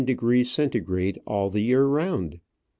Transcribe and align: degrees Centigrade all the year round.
degrees 0.03 0.49
Centigrade 0.49 1.21
all 1.27 1.51
the 1.51 1.61
year 1.61 1.83
round. 1.85 2.39